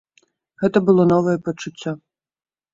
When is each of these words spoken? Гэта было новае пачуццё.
Гэта 0.63 0.77
было 0.87 1.05
новае 1.13 1.37
пачуццё. 1.51 1.97